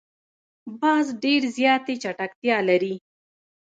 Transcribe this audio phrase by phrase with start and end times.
[0.79, 2.95] باز ډېر زیاتې چټکتیا لري